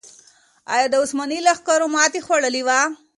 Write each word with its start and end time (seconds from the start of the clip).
آیا 0.73 0.87
د 0.91 0.95
عثماني 1.03 1.39
لښکرو 1.45 1.87
ماتې 1.95 2.19
خوړلې 2.25 2.61
وه؟ 2.67 2.79